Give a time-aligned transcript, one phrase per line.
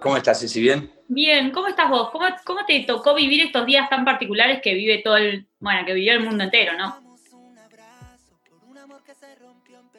[0.00, 0.60] ¿Cómo estás, Ceci?
[0.60, 0.92] ¿Bien?
[1.08, 2.10] Bien, ¿cómo estás vos?
[2.10, 5.94] ¿Cómo, ¿Cómo te tocó vivir estos días tan particulares que vive todo el, bueno, que
[5.94, 7.08] vivió el mundo entero, ¿no?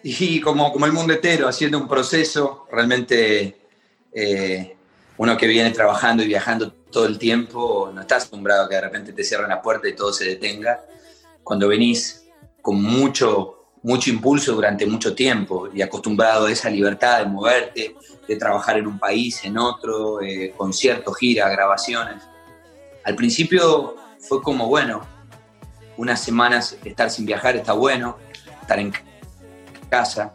[0.01, 3.57] Y como, como el mundo entero, haciendo un proceso, realmente
[4.13, 4.75] eh,
[5.17, 8.81] uno que viene trabajando y viajando todo el tiempo, no está acostumbrado a que de
[8.81, 10.85] repente te cierren la puerta y todo se detenga.
[11.43, 12.25] Cuando venís
[12.61, 17.95] con mucho, mucho impulso durante mucho tiempo y acostumbrado a esa libertad de moverte,
[18.27, 22.23] de trabajar en un país, en otro, eh, conciertos, giras, grabaciones.
[23.03, 25.01] Al principio fue como, bueno,
[25.97, 28.17] unas semanas estar sin viajar está bueno,
[28.61, 28.93] estar en
[29.89, 30.33] casa,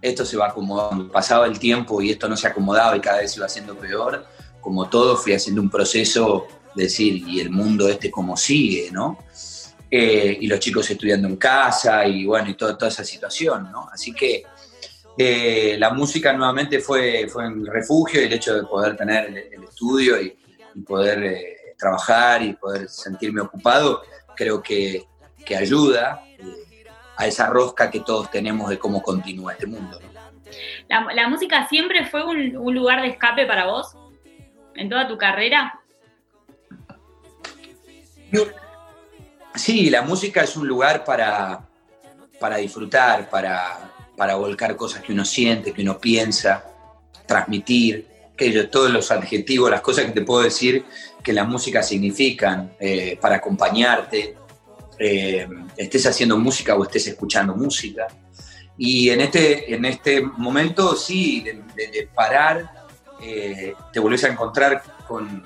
[0.00, 1.10] esto se va acomodando.
[1.10, 4.26] Pasaba el tiempo y esto no se acomodaba y cada vez iba haciendo peor.
[4.60, 9.18] Como todo, fui haciendo un proceso de decir, y el mundo este como sigue, ¿no?
[9.88, 13.88] Eh, y los chicos estudiando en casa y bueno, y toda, toda esa situación, ¿no?
[13.92, 14.42] Así que
[15.16, 19.62] eh, la música nuevamente fue, fue un refugio y el hecho de poder tener el,
[19.62, 20.36] estudio y,
[20.86, 24.02] poder eh, trabajar y poder sentirme ocupado,
[24.34, 25.06] creo que,
[25.42, 26.22] que ayuda
[27.16, 29.98] a esa rosca que todos tenemos de cómo continúa este mundo.
[30.88, 33.96] ¿La, música siempre fue un, un, lugar de escape para vos
[34.74, 35.80] en toda tu carrera?
[39.56, 41.66] Sí, la música es un lugar para,
[42.38, 46.64] para disfrutar, para, para volcar cosas que uno siente, que uno piensa,
[47.26, 50.84] transmitir, que yo, todos los adjetivos, las cosas que te puedo decir
[51.22, 54.36] que la música significan eh, para acompañarte,
[54.98, 58.06] eh, estés haciendo música o estés escuchando música.
[58.78, 62.86] Y en este, en este momento, sí, de, parar,
[63.22, 65.42] eh, te volvés a encontrar con,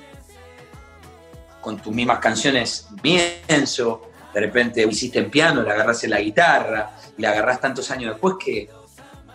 [1.61, 6.91] con tus mismas canciones, pienso, de repente hiciste en piano, le agarras en la guitarra,
[7.17, 8.69] le agarras tantos años después que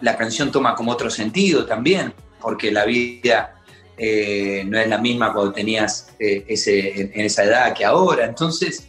[0.01, 3.55] la canción toma como otro sentido también, porque la vida
[3.97, 8.25] eh, no es la misma cuando tenías ese, en, esa edad que ahora.
[8.25, 8.87] Entonces,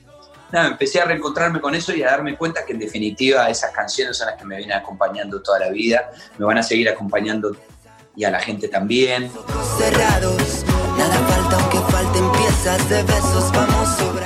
[0.52, 4.16] nada, empecé a reencontrarme con eso y a darme cuenta que en definitiva esas canciones
[4.16, 7.56] son las que me vienen acompañando toda la vida, me van a seguir acompañando
[8.16, 9.30] y a la gente también.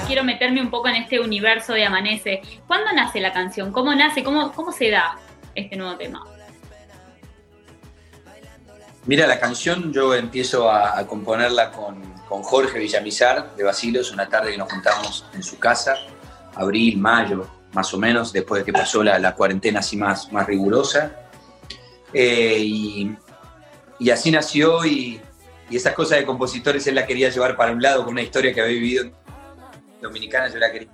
[0.06, 2.40] Quiero meterme un poco en este universo de Amanece.
[2.66, 3.70] ¿Cuándo nace la canción?
[3.70, 4.24] ¿Cómo nace?
[4.24, 5.18] ¿Cómo, cómo se da
[5.54, 6.24] este nuevo tema?
[9.04, 14.52] Mira, la canción yo empiezo a, componerla con, con, Jorge Villamizar de Basilos, una tarde
[14.52, 15.96] que nos juntamos en su casa,
[16.54, 20.46] abril, mayo, más o menos, después de que pasó la, la cuarentena así más, más
[20.46, 21.12] rigurosa.
[22.14, 23.14] Eh, y,
[23.98, 25.20] y, así nació y,
[25.70, 28.52] y esa cosa de compositores él la quería llevar para un lado con una historia
[28.52, 29.14] que había vivido en
[30.02, 30.88] Dominicana, yo la quería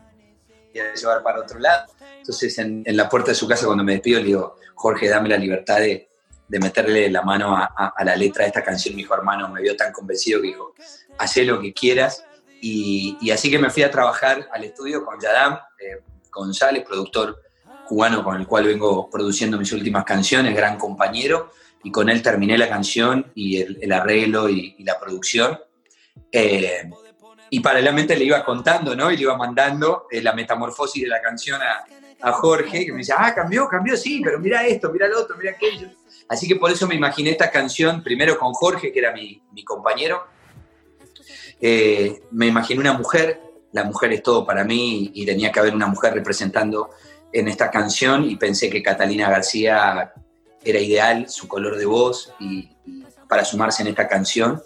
[0.95, 1.87] llevar para otro lado.
[2.19, 5.29] Entonces en, en la puerta de su casa cuando me despido le digo, Jorge, dame
[5.29, 6.09] la libertad de
[6.49, 9.77] de meterle la mano a, la letra de esta canción, mi hijo hermano me vio
[9.77, 10.75] tan convencido que dijo,
[11.19, 12.25] haz lo que quieras.
[12.61, 17.43] Y, así que me fui a trabajar al estudio con Yadam eh, González, productor
[17.87, 21.53] cubano con el cual vengo produciendo mis últimas canciones, gran compañero,
[21.87, 25.57] y con él terminé la canción y el, arreglo y, la producción.
[26.33, 26.91] Eh,
[27.49, 29.09] y paralelamente le iba contando, ¿no?
[29.13, 33.15] Y le iba mandando eh, la metamorfosis de la canción a, Jorge, que me decía,
[33.19, 35.89] ah, cambió, cambió, sí, pero mira esto, mira lo otro, mira aquello.
[36.29, 40.27] Así que por eso me imaginé esta canción, primero con Jorge, que era mi, compañero.
[41.61, 45.73] Eh, me imaginé una mujer, la mujer es todo para mí y tenía que haber
[45.73, 46.91] una mujer representando
[47.33, 50.13] en esta canción y pensé que Catalina García
[50.67, 52.71] era ideal, su color de voz y,
[53.29, 54.63] para sumarse en esta canción.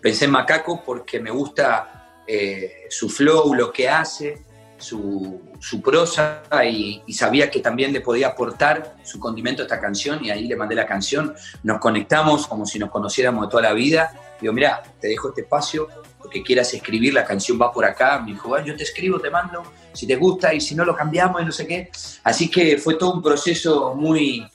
[0.00, 4.42] Pensé en Macaco porque me gusta eh, su flow, lo que hace,
[4.76, 10.22] su, su prosa y, sabía que también le podía aportar su condimento a esta canción
[10.22, 11.34] y ahí le mandé la canción.
[11.62, 14.36] Nos conectamos como si nos conociéramos de toda la vida.
[14.40, 18.18] Digo, mira, te dejo este espacio, porque quieras escribir, la canción va por acá.
[18.20, 19.62] Me dijo, yo te escribo, te mando,
[19.94, 21.90] si te gusta y si no lo cambiamos y no sé qué.
[22.22, 24.46] Así que fue todo un proceso muy,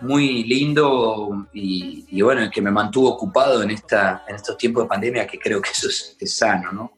[0.00, 5.26] muy lindo y, bueno, que me mantuvo ocupado en, esta, en estos tiempos de pandemia,
[5.26, 6.92] que creo que eso es, es sano, ¿no?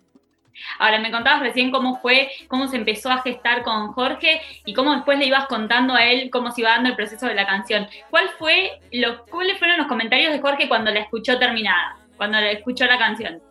[0.78, 4.94] Ahora, me contabas recién cómo fue, cómo se empezó a gestar con Jorge y cómo
[4.94, 7.86] después le ibas contando a él cómo se iba dando el proceso de la canción.
[8.10, 12.50] ¿Cuál fue los, ¿Cuáles fueron los comentarios de Jorge cuando la escuchó terminada, cuando la
[12.50, 13.42] escuchó la canción?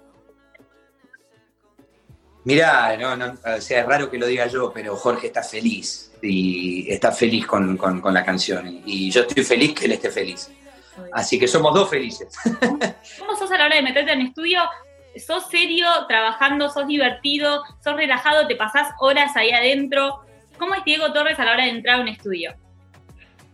[2.45, 6.12] Mirá, no, no, o sea, es raro que lo diga yo, pero Jorge está feliz
[6.21, 8.81] y está feliz con, con la canción.
[8.86, 10.50] Y yo estoy feliz que él esté feliz.
[11.13, 12.33] Así que somos dos felices.
[13.19, 14.62] ¿Cómo sos a la hora de meterte en estudio
[15.19, 20.21] sos serio trabajando, sos divertido, sos relajado, te pasás horas ahí adentro.
[20.57, 22.53] ¿Cómo es Diego Torres a la hora de entrar a un estudio?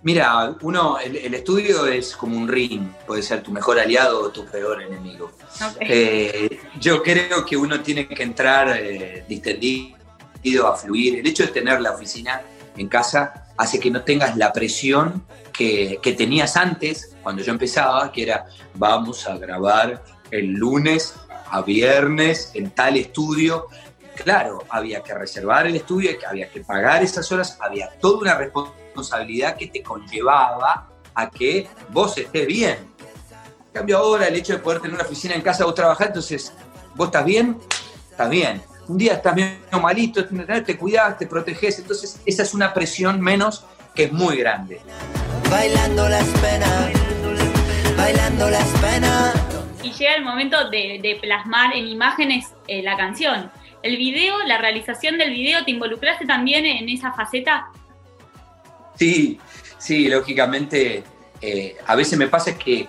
[0.02, 4.46] Mira, uno, el, estudio es como un ring, puede ser tu mejor aliado o tu
[4.46, 5.32] peor enemigo.
[5.80, 11.20] Eh, yo creo que uno tiene que entrar eh, distendido a fluir.
[11.20, 12.42] El hecho de tener la oficina
[12.78, 18.12] en casa hace que no tengas la presión que, que tenías antes, cuando yo empezaba,
[18.12, 21.16] que era vamos a grabar el lunes
[21.50, 23.68] a viernes en tal estudio.
[24.16, 29.58] Claro, había que reservar el estudio, había que pagar esas horas, había toda una responsabilidad
[29.58, 32.95] que te conllevaba a que vos estés bien.
[33.76, 36.54] En cambio ahora el hecho de poder tener una oficina en casa o trabajar, entonces
[36.96, 37.58] vos estás bien,
[38.10, 38.62] estás bien.
[38.88, 43.66] Un día estás bien malito, te cuidas, te proteges, entonces esa es una presión menos
[43.94, 44.80] que es muy grande.
[45.52, 46.90] Bailando las penas,
[47.98, 49.34] bailando las penas
[49.84, 53.52] y llega el momento de, plasmar en imágenes eh, la canción.
[53.84, 57.68] El video, la realización del video, ¿te involucraste también en esa faceta?
[58.98, 59.38] Sí,
[59.78, 61.04] sí, lógicamente.
[61.42, 62.88] Eh, a veces me pasa que,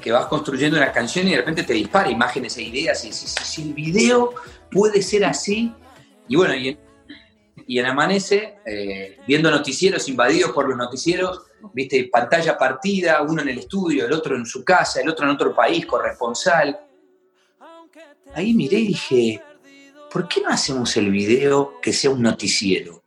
[0.00, 3.62] que, vas construyendo una canción y de repente te dispara imágenes e ideas y si,
[3.62, 4.32] el video
[4.70, 5.72] puede ser así.
[6.28, 6.78] Y bueno, y
[7.68, 11.42] y en Amanece, eh, viendo noticieros invadidos por los noticieros,
[11.72, 15.32] viste, pantalla partida, uno en el estudio, el otro en su casa, el otro en
[15.32, 16.78] otro país, corresponsal.
[18.34, 19.42] Ahí miré y dije,
[20.12, 23.02] ¿por qué no hacemos el video que sea un noticiero?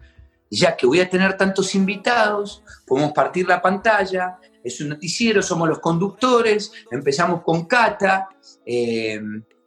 [0.49, 5.69] Ya que voy a tener tantos invitados, podemos partir la pantalla, es un noticiero, somos
[5.69, 8.29] los conductores, empezamos con Cata,
[8.65, 9.21] eh,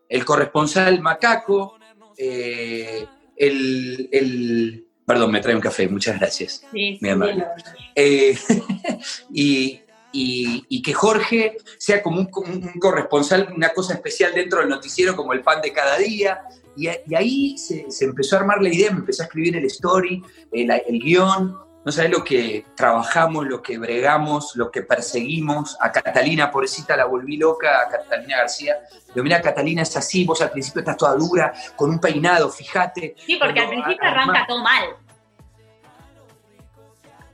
[0.08, 1.78] el corresponsal Macaco,
[2.16, 3.06] eh,
[3.36, 6.62] el, Perdón, me trae un café, muchas gracias.
[6.72, 7.10] Sí, mi
[7.94, 8.36] eh,
[9.32, 9.80] y,
[10.12, 12.26] y, que Jorge sea como un,
[12.78, 16.42] corresponsal, una cosa especial dentro del noticiero, como el pan de cada día.
[16.76, 20.22] Y, ahí se, empezó a armar la idea, me empezó a escribir el story,
[20.52, 25.76] el, el guion, no sabes lo que trabajamos, lo que bregamos, lo que perseguimos.
[25.80, 28.76] A Catalina, pobrecita, la volví loca, a Catalina García.
[29.08, 33.16] Pero mira, Catalina es así, vos al principio estás toda dura, con un peinado, fíjate.
[33.18, 34.84] Sí, porque al principio arranca todo mal.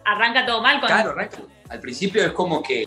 [0.05, 0.81] Arranca todo mal.
[0.81, 0.87] Con...
[0.87, 1.39] Claro, arranca.
[1.69, 2.87] Al principio es como que...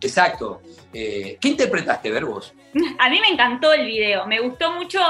[0.00, 0.62] Exacto.
[0.92, 2.54] Eh, ¿Qué interpretaste, ver vos?
[2.98, 5.00] A mí me encantó el video, me gustó mucho.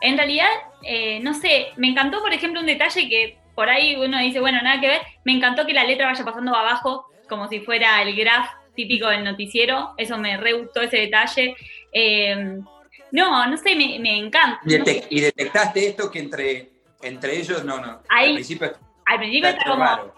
[0.00, 0.48] En realidad,
[0.82, 4.60] eh, no sé, me encantó, por ejemplo, un detalle que por ahí uno dice, bueno,
[4.62, 5.02] nada que ver.
[5.24, 9.24] Me encantó que la letra vaya pasando abajo, como si fuera el graph típico del
[9.24, 9.94] noticiero.
[9.96, 11.54] Eso me re gustó ese detalle.
[11.92, 12.64] Em,
[13.12, 14.60] no, no sé, me, encanta.
[15.08, 16.70] ¿Y, detectaste esto que entre,
[17.02, 18.00] entre ellos, no, no?
[18.08, 18.72] al principio,
[19.06, 20.14] al principio está, como,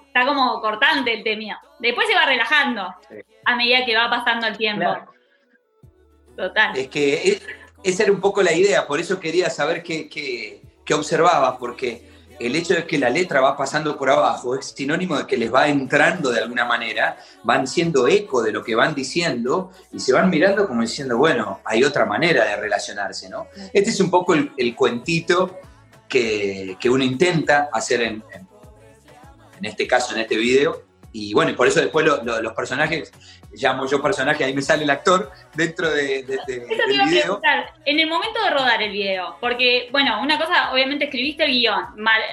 [0.60, 1.60] cortante el tema.
[1.78, 2.94] Después se va relajando
[3.44, 4.96] a medida que va pasando el tiempo.
[6.36, 6.76] Total.
[6.76, 7.40] Es que
[7.82, 12.06] esa era un poco la idea, por eso quería saber qué, qué, qué observabas, porque
[12.38, 15.52] el hecho de que la letra va pasando por abajo es sinónimo de que les
[15.52, 20.12] va entrando de alguna manera, van siendo eco de lo que van diciendo y se
[20.12, 23.48] van mirando como diciendo, bueno, hay otra manera de relacionarse, ¿no?
[23.72, 25.58] Este es un poco el, cuentito
[26.08, 28.45] que, uno intenta hacer en, en,
[29.64, 30.82] este caso, en este video,
[31.12, 33.10] y bueno, y por eso después los personajes,
[33.52, 37.04] llamo yo personaje, ahí me sale el actor dentro de, de, de Eso te iba
[37.04, 41.44] a preguntar, en el momento de rodar el video, porque, bueno, una cosa, obviamente escribiste
[41.44, 41.86] el guion,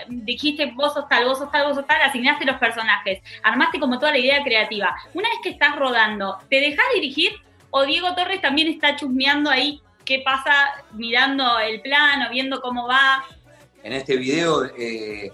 [0.10, 4.00] dijiste vos sos tal, vos sos tal, vos sos tal, asignaste los personajes, armaste como
[4.00, 4.94] toda la idea creativa.
[5.14, 7.32] Una vez que estás rodando, ¿te dejas dirigir
[7.70, 10.52] o Diego Torres también está chusmeando ahí qué pasa,
[10.92, 13.24] mirando el plano, viendo cómo va?
[13.82, 14.66] En este video...
[14.78, 15.32] Eh,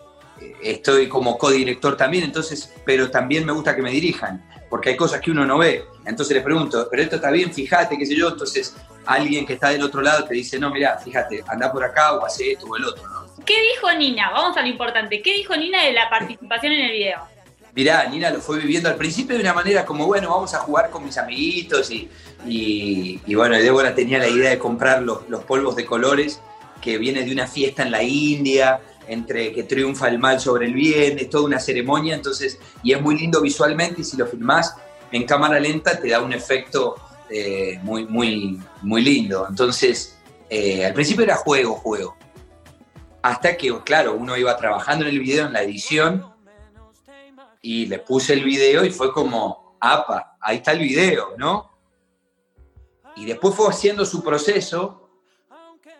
[0.61, 5.21] estoy como codirector también, entonces, pero también me gusta que me dirijan, porque hay cosas
[5.21, 5.83] que uno no ve.
[6.05, 9.69] Entonces le pregunto, pero esto está bien, fíjate, qué sé yo, entonces alguien que está
[9.69, 12.77] del otro lado te dice, no, mira, fíjate, anda por acá o hace esto o
[12.77, 13.29] el otro, ¿no?
[13.45, 14.29] ¿Qué dijo Nina?
[14.31, 15.21] Vamos a lo importante.
[15.21, 17.19] ¿Qué dijo Nina de la participación en el video?
[17.73, 20.89] Mirá, Nina lo fue viviendo al principio de una manera como, bueno, vamos a jugar
[20.89, 22.09] con mis amiguitos y,
[22.45, 26.41] y, bueno, Débora tenía la idea de comprar los, los polvos de colores
[26.81, 30.73] que viene de una fiesta en la India entre que triunfa el mal sobre el
[30.73, 34.75] bien, es toda una ceremonia, entonces, y es muy lindo visualmente y si lo filmás
[35.11, 36.95] en cámara lenta te da un efecto
[37.29, 39.45] eh, muy, muy, muy lindo.
[39.49, 40.17] Entonces,
[40.49, 42.15] eh, al principio era juego, juego.
[43.21, 46.25] Hasta que, claro, uno iba trabajando en el video, en la edición,
[47.61, 51.69] y le puse el video y fue como, apa, ahí está el video, ¿no?
[53.15, 55.08] Y después fue haciendo su proceso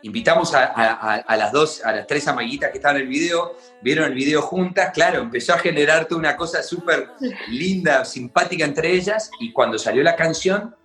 [0.03, 4.13] invitamos a, las dos, a las tres amiguitas que estaban en el video, vieron el
[4.13, 7.09] video juntas, claro, empezó a generarte una cosa súper
[7.49, 10.75] linda, simpática entre ellas, y cuando salió la canción,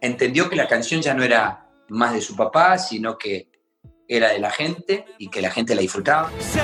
[0.00, 3.48] entendió que la canción ya no era más de su papá, sino que
[4.06, 6.30] era de la gente y que la gente la disfrutaba.
[6.38, 6.60] Sé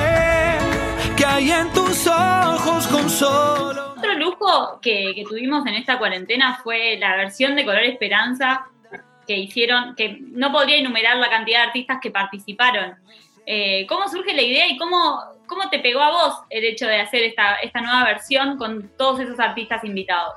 [1.16, 6.96] que hay en tus ojos con solo otro lujo que, tuvimos en esta cuarentena fue
[6.98, 8.66] la versión de Color Esperanza
[9.26, 12.94] que hicieron, que no podría enumerar la cantidad de artistas que participaron.
[13.44, 17.00] Eh, ¿Cómo surge la idea y cómo, cómo te pegó a vos el hecho de
[17.00, 20.34] hacer esta, esta nueva versión con todos esos artistas invitados?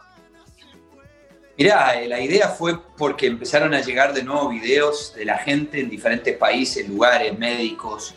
[1.58, 5.80] Mirá, eh, la idea fue porque empezaron a llegar de nuevo videos de la gente
[5.80, 8.16] en diferentes países, lugares, médicos,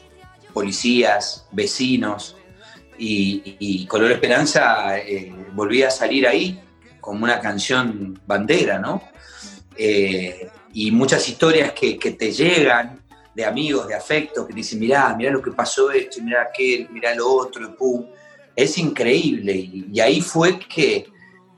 [0.52, 2.36] policías, vecinos,
[2.98, 6.60] y, Color Esperanza eh, volvía a salir ahí
[7.00, 9.02] como una canción bandera, ¿no?
[9.76, 13.02] Eh, y muchas historias que, te llegan
[13.34, 17.14] de amigos, de afectos, que dicen, mirá, mirá lo que pasó esto, mirá aquel, mirá
[17.14, 18.06] lo otro, y pum.
[18.54, 19.52] Es increíble.
[19.52, 21.12] y ahí fue que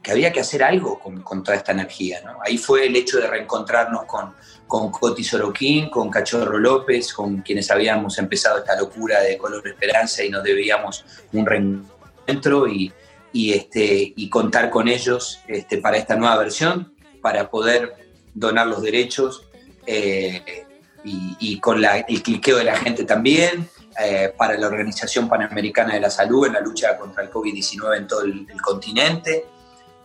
[0.05, 2.21] que había que hacer algo con, toda esta energía.
[2.23, 2.39] ¿no?
[2.45, 4.35] Ahí fue el hecho de reencontrarnos con,
[4.67, 10.23] con Coti Soroquín, con Cachorro López, con quienes habíamos empezado esta locura de Color Esperanza
[10.23, 12.93] y nos debíamos un reencuentro y,
[13.33, 18.04] y, este, y contar con ellos este, para esta nueva versión, para poder
[18.35, 19.49] donar los derechos
[19.87, 20.67] eh,
[21.05, 23.69] y, con el cliqueo de la gente también.
[24.03, 28.07] Eh, para la Organización Panamericana de la Salud en la lucha contra el COVID-19 en
[28.09, 29.45] todo el continente.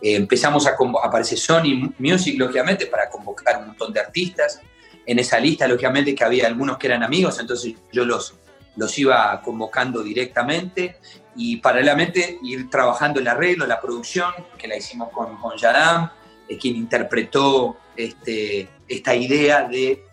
[0.00, 4.60] Eh, empezamos a aparecer Sony Music, lógicamente, para convocar un montón de artistas.
[5.06, 8.34] En esa lista, lógicamente, que había algunos que eran amigos, entonces yo los,
[8.76, 10.98] los iba convocando directamente
[11.36, 16.10] y paralelamente ir trabajando el arreglo, la producción, que la hicimos con, con Yaram,
[16.48, 20.04] eh, quien interpretó este, esta idea de, eh,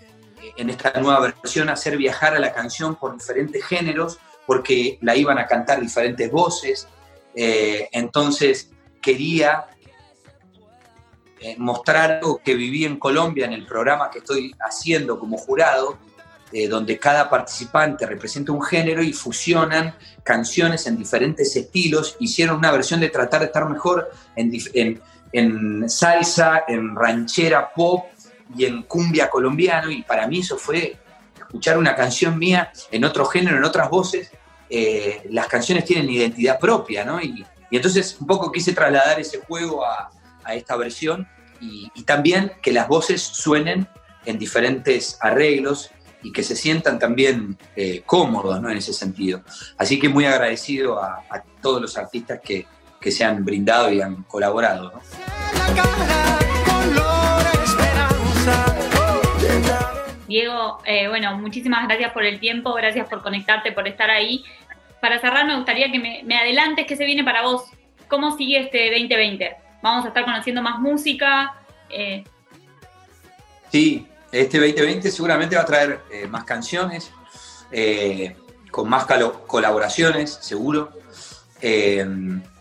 [0.57, 5.37] en esta nueva versión, hacer viajar a la canción por diferentes géneros, porque la iban
[5.37, 6.87] a cantar diferentes voces.
[7.35, 9.67] entonces quería
[11.39, 15.99] eh, mostrar algo que viví en Colombia en el programa que estoy haciendo como jurado,
[16.51, 22.15] eh, donde cada participante representa un género y fusionan canciones en diferentes estilos.
[22.19, 24.99] Hicieron una versión de tratar de estar mejor en, en,
[25.87, 28.05] salsa, en ranchera pop
[28.55, 29.89] y en cumbia colombiano.
[29.91, 30.97] Y para mí eso fue
[31.37, 34.31] escuchar una canción mía en otro género, en otras voces.
[34.69, 37.21] Eh, las canciones tienen identidad propia, ¿no?
[37.21, 40.09] Y, entonces un poco quise trasladar ese juego a,
[40.45, 41.27] a esta versión
[41.59, 43.87] y, también que las voces suenen
[44.25, 45.89] en diferentes arreglos
[46.23, 48.69] y que se sientan también eh, cómodos ¿no?
[48.69, 49.41] en ese sentido.
[49.77, 51.23] Así que muy agradecido a,
[51.61, 52.65] todos los artistas que,
[53.07, 54.91] que, se han brindado y han colaborado.
[60.27, 64.43] Diego, eh, bueno, muchísimas gracias por el tiempo, gracias por conectarte, por estar ahí.
[65.01, 67.63] Para cerrar, me gustaría que me, me adelantes qué se viene para vos.
[68.07, 69.55] ¿Cómo sigue este 2020?
[69.81, 71.55] vamos a estar conociendo más música.
[71.89, 72.23] Eh.
[73.71, 77.11] Sí, este 2020 seguramente va a traer eh, más canciones,
[78.71, 79.05] con más
[79.45, 80.91] colaboraciones, seguro.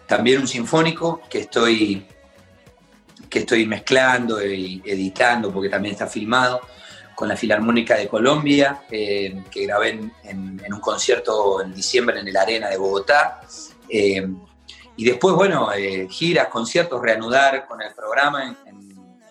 [0.07, 2.07] También un sinfónico que estoy,
[3.29, 6.61] que estoy mezclando y editando porque también está filmado
[7.15, 12.69] con la Filarmónica de Colombia, que grabé en, un concierto en diciembre en el Arena
[12.69, 13.41] de Bogotá.
[14.97, 18.77] Y después, bueno, eh, giras, conciertos, reanudar con el programa en,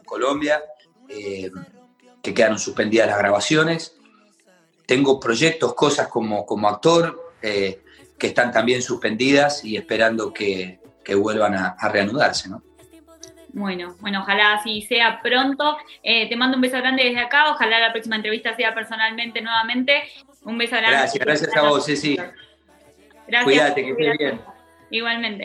[0.05, 0.63] Colombia,
[1.09, 1.49] eh,
[2.21, 3.95] que quedaron suspendidas las grabaciones.
[4.85, 7.81] Tengo proyectos, cosas como, como actor, eh,
[8.17, 10.79] que están también suspendidas y esperando que,
[11.17, 12.61] vuelvan a, reanudarse, ¿no?
[13.49, 15.77] Bueno, bueno, ojalá así sea pronto.
[16.03, 17.51] te mando un beso grande desde acá.
[17.51, 20.03] Ojalá la próxima entrevista sea personalmente nuevamente.
[20.43, 20.97] Un beso grande.
[20.97, 22.17] Gracias, gracias a vos, sí, sí.
[23.27, 23.43] Gracias.
[23.43, 24.41] Cuídate, que estés bien.
[24.89, 25.43] Igualmente.